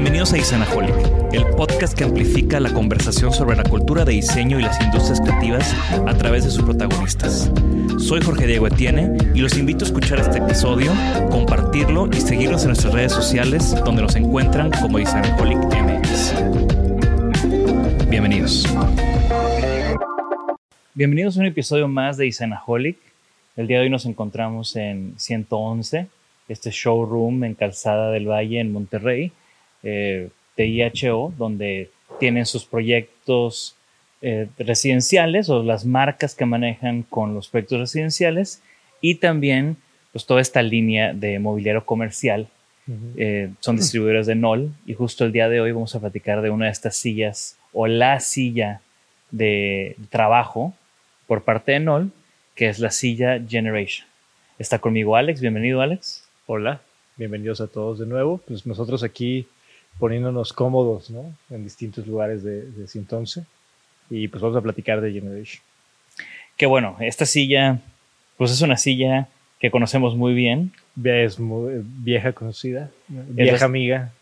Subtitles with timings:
[0.00, 0.94] Bienvenidos a Isanaholic,
[1.32, 5.74] el podcast que amplifica la conversación sobre la cultura de diseño y las industrias creativas
[6.06, 7.50] a través de sus protagonistas.
[7.98, 10.92] Soy Jorge Diego Etienne y los invito a escuchar este episodio,
[11.32, 16.34] compartirlo y seguirnos en nuestras redes sociales donde nos encuentran como Isanaholic MX.
[18.08, 18.68] Bienvenidos.
[20.94, 22.98] Bienvenidos a un episodio más de Isanaholic.
[23.56, 26.06] El día de hoy nos encontramos en 111,
[26.48, 29.32] este showroom en Calzada del Valle en Monterrey
[29.82, 33.76] eh, de IHO, donde tienen sus proyectos
[34.20, 38.60] eh, residenciales o las marcas que manejan con los proyectos residenciales
[39.00, 39.76] y también
[40.10, 42.48] pues toda esta línea de mobiliario comercial.
[43.18, 46.48] Eh, son distribuidores de NOL y justo el día de hoy vamos a platicar de
[46.48, 48.80] una de estas sillas o la silla
[49.30, 50.74] de trabajo
[51.26, 52.10] por parte de NOL,
[52.54, 54.08] que es la silla Generation.
[54.58, 56.26] Está conmigo Alex, bienvenido Alex.
[56.46, 56.80] Hola,
[57.16, 58.38] bienvenidos a todos de nuevo.
[58.38, 59.46] Pues nosotros aquí
[59.98, 61.32] poniéndonos cómodos ¿no?
[61.50, 63.44] en distintos lugares de, de 111
[64.10, 65.62] y pues vamos a platicar de Generation.
[66.56, 67.80] Qué bueno, esta silla
[68.36, 69.28] pues es una silla
[69.60, 70.72] que conocemos muy bien.
[71.02, 74.12] Es muy vieja conocida, vieja Es- amiga.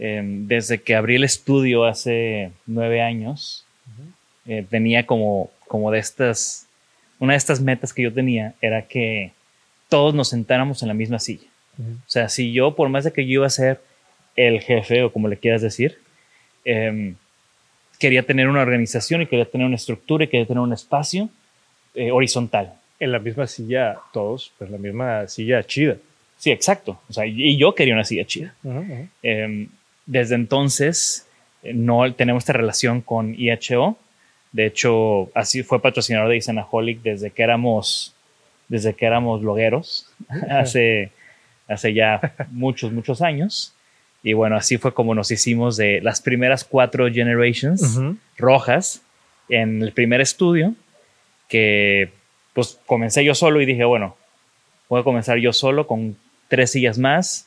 [0.00, 3.64] Eh, desde que abrí el estudio hace nueve años,
[4.46, 6.66] eh, tenía como, como de estas,
[7.18, 9.32] una de estas metas que yo tenía era que
[9.88, 11.48] todos nos sentáramos en la misma silla.
[11.80, 13.80] O sea, si yo, por más de que yo iba a ser
[14.38, 15.98] el jefe o como le quieras decir,
[16.64, 17.16] em,
[17.98, 21.28] quería tener una organización y quería tener una estructura y quería tener un espacio
[21.94, 22.74] eh, horizontal.
[23.00, 25.96] En la misma silla, todos, pues la misma silla chida.
[26.36, 27.00] Sí, exacto.
[27.08, 28.54] O sea, y yo quería una silla chida.
[29.22, 29.66] Eh,
[30.06, 31.26] desde entonces
[31.62, 33.98] eh, no tenemos esta relación con IHO.
[34.52, 38.14] De hecho, así fue patrocinador de Isanaholic desde que éramos,
[38.68, 40.08] desde que éramos blogueros,
[40.50, 41.10] hace,
[41.66, 43.74] hace ya muchos, muchos años.
[44.22, 47.98] Y bueno, así fue como nos hicimos de las primeras cuatro generations
[48.36, 49.02] rojas
[49.48, 50.74] en el primer estudio,
[51.48, 52.10] que
[52.52, 54.16] pues comencé yo solo y dije, bueno,
[54.88, 56.16] voy a comenzar yo solo con
[56.48, 57.46] tres sillas más.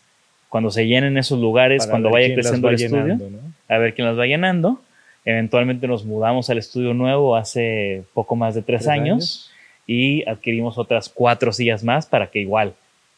[0.50, 3.40] Cuando se llenen esos lugares, Para cuando vaya creciendo el estudio, llenando, ¿no?
[3.70, 4.82] a ver quién las va llenando.
[5.24, 9.52] Eventualmente nos mudamos al estudio nuevo hace poco más de tres, Tres años, años.
[9.88, 12.74] y adquirimos otras cuatro sillas más para que igual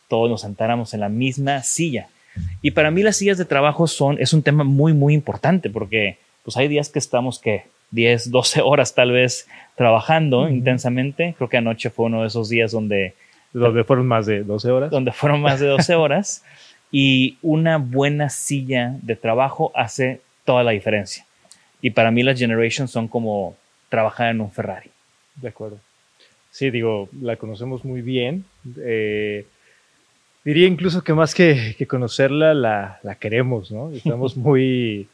[0.09, 2.07] todos nos sentáramos en la misma silla.
[2.61, 6.17] Y para mí las sillas de trabajo son, es un tema muy, muy importante porque
[6.44, 11.35] pues hay días que estamos que 10, 12 horas tal vez trabajando intensamente.
[11.38, 13.13] Creo que anoche fue uno de esos días donde
[13.53, 14.91] Donde fueron más de 12 horas.
[14.91, 16.44] donde fueron más de 12 horas
[16.91, 21.25] y una buena silla de trabajo hace toda la diferencia.
[21.81, 23.56] Y para mí las Generations son como
[23.89, 24.89] trabajar en un Ferrari.
[25.35, 25.80] De acuerdo.
[26.50, 28.45] Sí, digo, la conocemos muy bien.
[28.77, 29.45] Eh,
[30.44, 33.92] diría incluso que más que, que conocerla, la, la queremos, ¿no?
[33.94, 35.07] Estamos muy,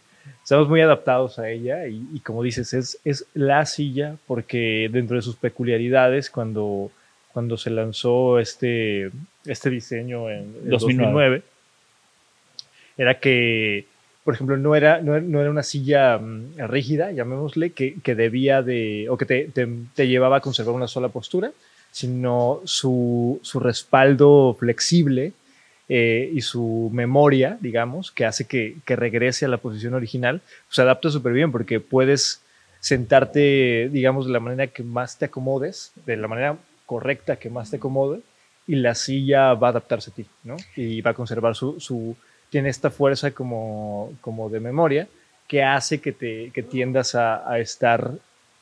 [0.43, 5.15] estamos muy adaptados a ella y, y como dices, es, es la silla porque dentro
[5.15, 6.91] de sus peculiaridades, cuando,
[7.33, 9.11] cuando se lanzó este,
[9.45, 10.71] este diseño en el 2009.
[10.71, 11.43] 2009,
[12.97, 13.85] era que
[14.29, 18.61] por ejemplo, no era, no, no era una silla mm, rígida, llamémosle, que, que debía
[18.61, 21.51] de, o que te, te, te llevaba a conservar una sola postura,
[21.91, 25.33] sino su, su respaldo flexible
[25.87, 30.75] eh, y su memoria, digamos, que hace que, que regrese a la posición original, pues
[30.75, 32.41] se adapta súper bien porque puedes
[32.79, 37.69] sentarte, digamos, de la manera que más te acomodes, de la manera correcta que más
[37.69, 38.21] te acomode,
[38.67, 40.55] y la silla va a adaptarse a ti, ¿no?
[40.75, 42.15] Y va a conservar su, su
[42.49, 45.07] tiene esta fuerza como, como de memoria
[45.47, 48.11] que hace que, te, que tiendas a, a estar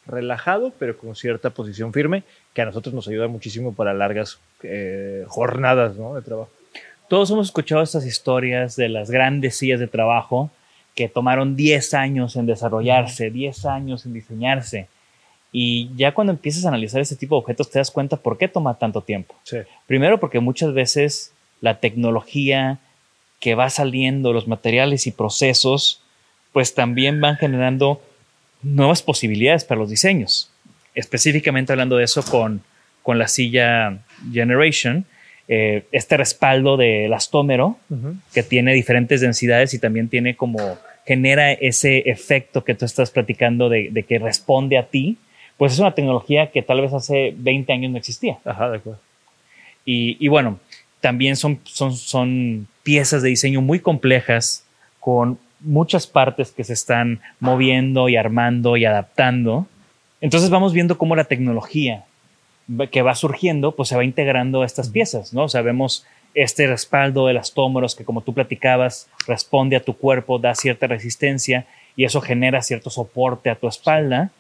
[0.08, 2.24] relajado, pero con cierta posición firme,
[2.54, 6.16] que a nosotros nos ayuda muchísimo para largas eh, jornadas ¿no?
[6.16, 6.50] de trabajo.
[7.08, 10.52] Todos hemos escuchado estas historias de las grandes sillas de trabajo
[10.96, 14.88] que tomaron 10 años en desarrollarse, 10 años en diseñarse.
[15.52, 18.48] Y ya cuando empiezas a analizar este tipo de objetos te das cuenta por qué
[18.48, 19.36] toma tanto tiempo.
[19.44, 19.58] Sí.
[19.86, 22.80] Primero porque muchas veces la tecnología
[23.40, 26.02] que va saliendo, los materiales y procesos,
[26.52, 28.02] pues también van generando
[28.76, 30.50] nuevas posibilidades para los diseños.
[30.96, 32.62] Específicamente hablando de eso con,
[33.04, 34.00] con la silla
[34.32, 35.06] Generation,
[35.48, 38.16] eh, este respaldo del elastómero Uh -huh.
[38.34, 43.70] que tiene diferentes densidades y también tiene como genera ese efecto que tú estás platicando
[43.70, 45.16] de, de, que responde a ti,
[45.58, 48.38] pues es una tecnología que tal vez hace 20 años no existía.
[48.44, 49.00] Ajá, de acuerdo.
[49.86, 50.60] Y, y bueno,
[51.00, 54.66] también son, son, son piezas de diseño muy complejas
[55.00, 59.68] con muchas partes que se están moviendo y armando y adaptando.
[60.22, 62.06] Entonces vamos viendo cómo la tecnología
[62.92, 65.44] que va surgiendo, pues se va integrando a estas piezas, ¿no?
[65.44, 69.94] O sea, vemos este respaldo de las tómeros que como tú platicabas, responde a tu
[69.96, 71.66] cuerpo, da cierta resistencia
[71.96, 74.32] y eso genera cierto soporte a tu espalda.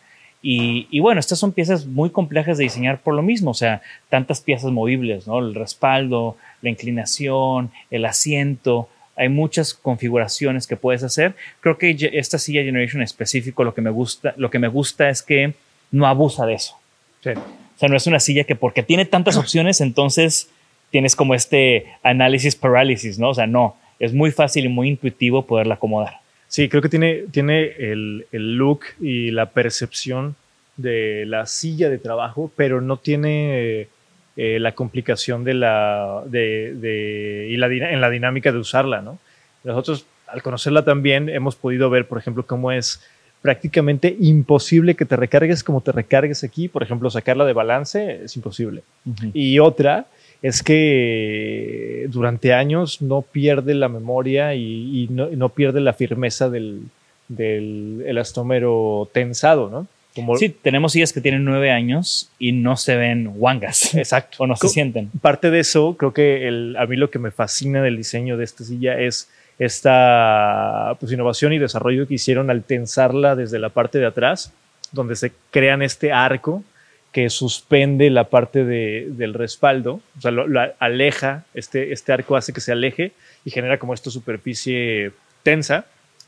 [0.41, 3.81] Y, y, bueno, estas son piezas muy complejas de diseñar por lo mismo, o sea,
[4.09, 5.39] tantas piezas movibles, ¿no?
[5.39, 8.87] El respaldo, la inclinación, el asiento,
[9.17, 11.35] hay muchas configuraciones que puedes hacer.
[11.59, 15.09] Creo que esta silla Generation en específico lo que me gusta, lo que me gusta
[15.09, 15.53] es que
[15.91, 16.77] no abusa de eso.
[17.23, 17.31] Sí.
[17.31, 20.49] O sea, no es una silla que porque tiene tantas opciones, entonces
[20.91, 23.29] tienes como este análisis parálisis, ¿no?
[23.29, 26.19] O sea, no, es muy fácil y muy intuitivo poderla acomodar.
[26.47, 30.35] Sí, creo que tiene, tiene el, el look y la percepción
[30.77, 33.89] de la silla de trabajo, pero no tiene
[34.37, 39.17] eh, la complicación de la, de, de, y la, en la dinámica de usarla, ¿no?
[39.63, 43.01] Nosotros, al conocerla también, hemos podido ver, por ejemplo, cómo es
[43.41, 46.67] prácticamente imposible que te recargues como te recargues aquí.
[46.67, 48.83] Por ejemplo, sacarla de balance es imposible.
[49.05, 49.31] Uh -huh.
[49.33, 50.05] Y otra
[50.41, 56.49] es que durante años no pierde la memoria y, y no, no, pierde la firmeza
[56.49, 56.81] del,
[57.27, 59.87] del elastómero tensado, ¿no?
[60.17, 63.93] Como sí, tenemos sillas que tienen nueve años y no se ven wangas.
[63.93, 64.37] Exacto.
[64.43, 65.11] o no se sienten.
[65.21, 68.43] Parte de eso, creo que el, a mí lo que me fascina del diseño de
[68.43, 69.29] esta silla es
[69.59, 74.51] esta pues, innovación y desarrollo que hicieron al tensarla desde la parte de atrás,
[74.91, 76.63] donde se crean este arco
[77.11, 82.35] que suspende la parte de, del respaldo, o sea, lo, lo, aleja, este, este arco
[82.35, 83.11] hace que se aleje
[83.45, 85.11] y genera como esta superficie
[85.43, 85.85] tensa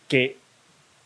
[0.08, 0.38] que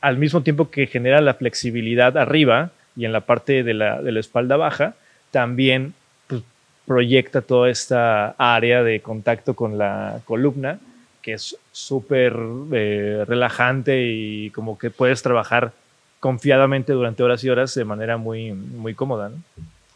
[0.03, 4.11] al mismo tiempo que genera la flexibilidad arriba y en la parte de la, de
[4.11, 4.95] la espalda baja,
[5.31, 5.93] también
[6.27, 6.43] pues,
[6.85, 10.77] proyecta toda esta área de contacto con la columna,
[11.21, 12.35] que es súper
[12.73, 15.71] eh, relajante y como que puedes trabajar
[16.19, 19.31] confiadamente durante horas y horas de manera muy, muy cómoda.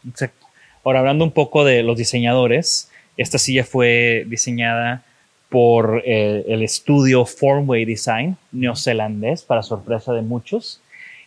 [0.08, 0.46] Exacto.
[0.84, 5.02] Ahora, hablando un poco de los diseñadores, esta silla fue diseñada
[5.48, 10.80] por eh, el estudio Formway Design neozelandés, para sorpresa de muchos.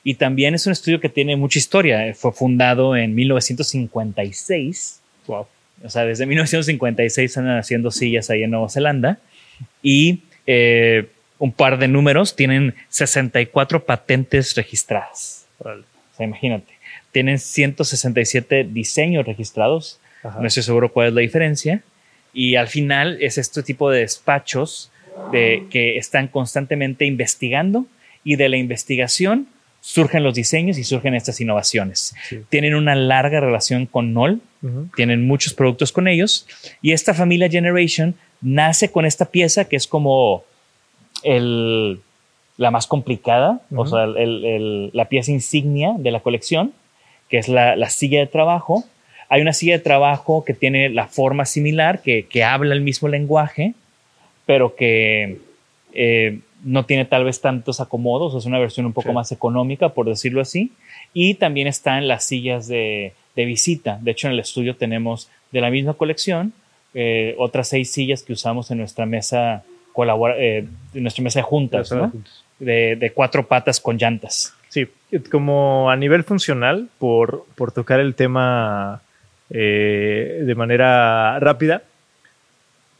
[0.03, 2.13] Y también es un estudio que tiene mucha historia.
[2.15, 4.99] Fue fundado en 1956.
[5.27, 5.47] Wow.
[5.83, 9.19] O sea, desde 1956 están haciendo sillas ahí en Nueva Zelanda.
[9.83, 15.45] Y eh, un par de números, tienen 64 patentes registradas.
[15.59, 15.81] Vale.
[15.81, 16.73] O sea, imagínate.
[17.11, 19.99] Tienen 167 diseños registrados.
[20.23, 20.39] Ajá.
[20.39, 21.83] No estoy seguro cuál es la diferencia.
[22.33, 24.91] Y al final es este tipo de despachos
[25.31, 27.85] de, que están constantemente investigando
[28.23, 29.47] y de la investigación
[29.81, 32.13] surgen los diseños y surgen estas innovaciones.
[32.29, 32.41] Sí.
[32.49, 34.95] Tienen una larga relación con NOL, uh -huh.
[34.95, 36.45] tienen muchos productos con ellos
[36.81, 40.43] y esta familia Generation nace con esta pieza que es como
[41.23, 41.99] el,
[42.57, 43.81] la más complicada, uh -huh.
[43.81, 46.73] o sea, el, el, la pieza insignia de la colección,
[47.29, 48.85] que es la, la silla de trabajo
[49.31, 53.07] hay una silla de trabajo que tiene la forma similar, que, que habla el mismo
[53.07, 53.75] lenguaje,
[54.45, 55.37] pero que
[55.93, 59.15] eh, no tiene tal vez tantos acomodos, es una versión un poco sí.
[59.15, 60.73] más económica, por decirlo así.
[61.13, 63.99] Y también están las sillas de, de, visita.
[64.01, 66.51] De hecho, en el estudio tenemos de la misma colección
[66.93, 71.43] eh, otras seis sillas que usamos en nuestra mesa colabora, eh, en nuestra mesa de
[71.43, 72.11] juntas, ¿no?
[72.59, 74.53] de, de cuatro patas con llantas.
[74.67, 74.89] Sí,
[75.31, 79.01] como a nivel funcional, por, por tocar el tema
[79.51, 81.83] eh, de manera rápida,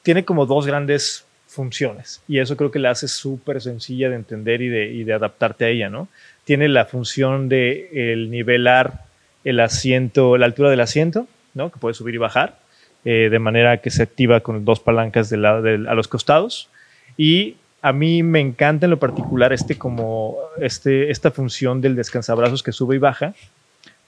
[0.04, 4.62] tiene como dos grandes funciones y eso creo que la hace súper sencilla de entender
[4.62, 6.08] y de, adaptarte a ella, ¿no?
[6.46, 9.06] Tiene la función de el nivelar
[9.44, 11.72] el asiento, la altura del asiento, ¿no?
[11.72, 12.60] Que puede subir y bajar,
[13.06, 16.70] eh, de manera que se activa con dos palancas a los costados
[17.18, 22.62] y a mí me encanta en lo particular este como este, esta función del descansabrazos
[22.62, 23.34] que sube y baja,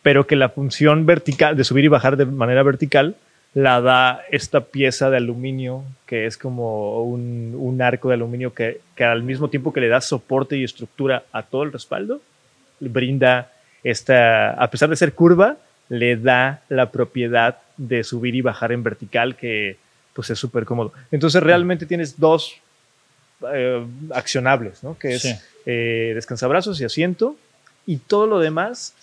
[0.03, 3.15] pero que la función vertical de subir y bajar de manera vertical
[3.55, 8.81] la da esta pieza de aluminio que es como un, un arco de aluminio que,
[8.95, 12.21] que, al mismo tiempo que le da soporte y estructura a todo el respaldo,
[12.79, 13.51] brinda
[13.83, 15.57] esta, a pesar de ser curva,
[15.89, 19.77] le da la propiedad de subir y bajar en vertical que
[20.13, 20.93] pues es súper cómodo.
[21.11, 22.55] Entonces realmente tienes dos
[23.51, 24.97] eh, accionables, ¿no?
[24.97, 25.35] que es sí.
[25.65, 27.35] eh, descansabrazos y asiento,
[27.85, 28.93] y todo lo demás,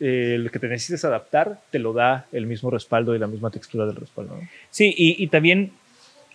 [0.00, 3.50] eh, lo que te necesites adaptar, te lo da el mismo respaldo y la misma
[3.50, 4.36] textura del respaldo.
[4.36, 4.48] ¿no?
[4.70, 5.72] Sí, y, y, también,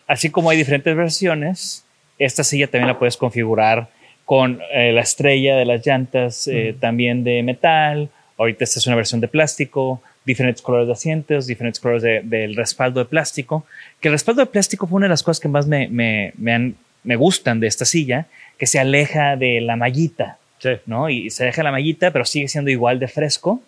[0.08, 1.86] así como hay diferentes versiones,
[2.20, 3.90] esta silla también la puedes configurar
[4.26, 6.80] con eh, la estrella de las llantas, mm.
[6.80, 11.80] también de metal, ahorita esta es una versión de plástico, diferentes colores de asientos, diferentes
[11.80, 13.66] colores de, del respaldo de plástico,
[14.00, 16.54] que el respaldo de plástico fue una de las cosas que más me, me, me
[16.54, 18.28] han me gustan de esta silla,
[18.58, 20.70] que se aleja de la mallita, sí.
[20.86, 21.10] ¿no?
[21.10, 23.62] Y se deja la mallita, pero sigue siendo igual de fresco.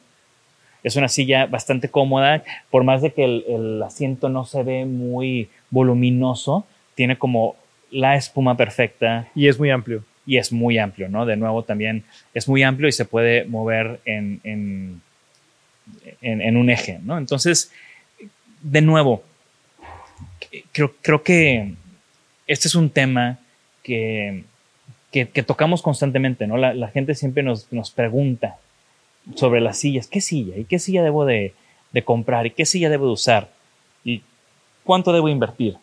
[0.84, 4.86] Es una silla bastante cómoda, por más de que el, el asiento no se ve
[4.86, 7.56] muy voluminoso, tiene como
[7.92, 9.28] la espuma perfecta.
[9.36, 10.04] Y es muy amplio.
[10.28, 11.25] Y es muy amplio, ¿no?
[11.25, 15.02] De nuevo también es muy amplio y se puede mover en, en,
[16.22, 17.18] en, en un eje, ¿no?
[17.18, 17.72] Entonces,
[18.62, 19.24] de nuevo,
[20.72, 21.74] creo, creo que
[22.48, 23.40] este es un tema
[23.84, 24.44] que,
[25.16, 26.58] que, que tocamos constantemente, ¿no?
[26.58, 28.58] La, la, gente siempre nos, nos pregunta
[29.36, 30.58] sobre las sillas, ¿qué silla?
[30.58, 31.54] ¿Y qué silla debo de,
[31.94, 32.46] de, comprar?
[32.46, 33.50] ¿Y qué silla debo de usar?
[34.04, 34.24] ¿Y
[34.84, 35.78] cuánto debo invertir?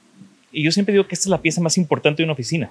[0.53, 2.71] Y yo siempre digo que esta es la pieza más importante de una oficina,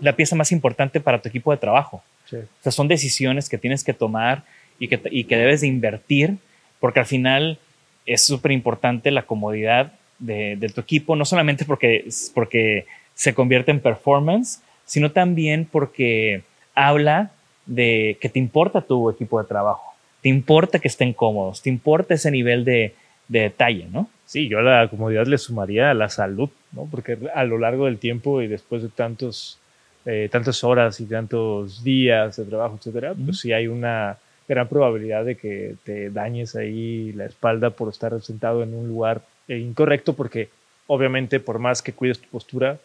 [0.00, 2.02] la pieza más importante para tu equipo de trabajo.
[2.28, 2.38] Sí.
[2.38, 4.42] O sea, son decisiones que tienes que tomar
[4.80, 6.38] y que, y que debes de invertir,
[6.80, 7.60] porque al final
[8.04, 12.04] es súper importante la comodidad de, de, tu equipo, no solamente porque,
[12.34, 14.60] porque se convierte en performance,
[14.92, 16.42] sino también porque
[16.74, 17.30] habla
[17.64, 22.12] de que te importa tu equipo de trabajo, te importa que estén cómodos, te importa
[22.12, 22.94] ese nivel de,
[23.26, 24.10] de detalle, ¿no?
[24.26, 26.86] Sí, yo a la comodidad le sumaría la salud, ¿no?
[26.90, 29.58] Porque a lo largo del tiempo y después de tantos,
[30.04, 35.24] eh, tantas horas y tantos días de trabajo, etcétera, pues sí hay una gran probabilidad
[35.24, 40.12] de que te dañes ahí la espalda por estar sentado en un lugar eh, incorrecto
[40.12, 40.50] porque
[40.86, 42.76] obviamente por más que cuides tu postura,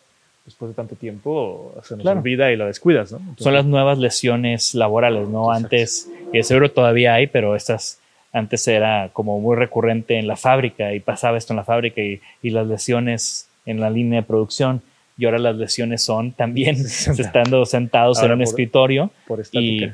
[0.47, 2.21] después de tanto tiempo se nos claro.
[2.21, 3.17] olvida y la descuidas, ¿no?
[3.17, 5.53] Entonces, Son las nuevas lesiones laborales, ¿no?
[5.53, 5.75] Exacto.
[5.75, 7.99] Antes, y seguro todavía hay, pero estas
[8.31, 12.21] antes era como muy recurrente en la fábrica y pasaba esto en la fábrica y,
[12.41, 14.81] y las lesiones en la línea de producción
[15.17, 16.75] y ahora las lesiones son también
[17.17, 19.89] estando sentados ahora en un por, escritorio por y,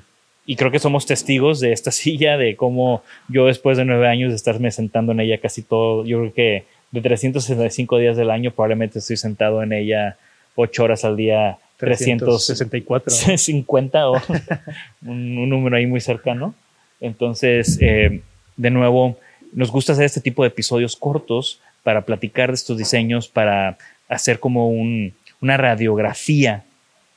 [0.45, 4.29] y creo que somos testigos de esta silla, de cómo yo después de nueve años
[4.29, 8.51] de estarme sentando en ella casi todo, yo creo que de 365 días del año
[8.51, 10.17] probablemente estoy sentado en ella
[10.55, 13.11] ocho horas al día, 364.
[13.37, 14.13] 50 o
[15.01, 16.55] un, un, número ahí muy cercano.
[16.99, 18.21] Entonces, eh,
[18.55, 19.17] de nuevo,
[19.51, 24.39] nos gusta hacer este tipo de episodios cortos para platicar de estos diseños, para hacer
[24.39, 26.63] como un, una radiografía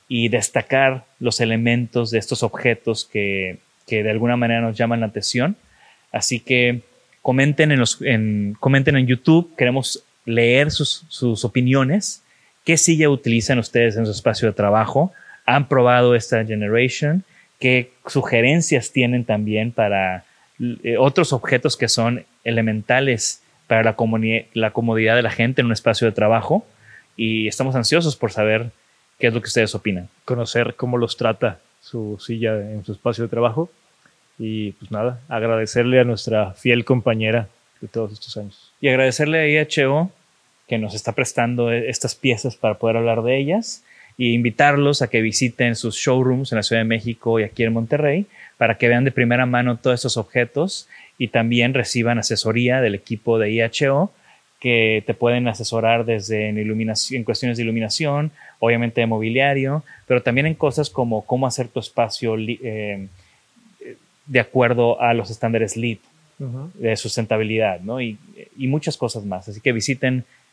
[0.09, 5.07] y destacar los elementos de estos objetos que, que, de alguna manera nos llaman la
[5.07, 5.55] atención.
[6.11, 6.81] Así que
[7.21, 12.21] comenten en, los, en, comenten en YouTube, queremos leer sus, sus opiniones.
[12.67, 15.13] ¿Qué silla utilizan ustedes en su espacio de trabajo?
[15.45, 17.23] ¿Han probado esta Generation?
[17.59, 20.25] ¿Qué sugerencias tienen también para
[20.59, 23.95] eh, otros objetos que son elementales para la,
[24.53, 26.67] la comodidad de la gente en un espacio de trabajo?
[27.15, 28.71] Y estamos ansiosos por saber
[29.19, 30.09] ¿Qué es lo que ustedes opinan?
[30.25, 33.69] Conocer cómo los trata su silla en su espacio de trabajo.
[34.37, 37.47] Y pues nada, agradecerle a nuestra fiel compañera
[37.81, 38.71] de todos estos años.
[38.79, 40.11] Y agradecerle a IHO
[40.67, 43.83] que nos está prestando estas piezas para poder hablar de ellas
[44.17, 47.73] y invitarlos a que visiten sus showrooms en la Ciudad de México y aquí en
[47.73, 48.25] Monterrey
[48.57, 53.39] para que vean de primera mano todos estos objetos y también reciban asesoría del equipo
[53.39, 54.11] de IHO
[54.59, 60.23] que te pueden asesorar desde en, iluminación, en cuestiones de iluminación, obviamente de mobiliario, pero
[60.23, 63.07] también en cosas como cómo hacer tu espacio eh,
[64.25, 65.99] de acuerdo a los estándares LEED
[66.39, 66.73] uh -huh.
[66.73, 68.01] de sustentabilidad, ¿no?
[68.01, 68.17] Y,
[68.57, 69.47] y, muchas cosas más.
[69.47, 70.25] Así que visiten